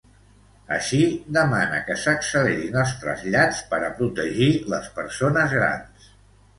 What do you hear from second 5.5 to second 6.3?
grans.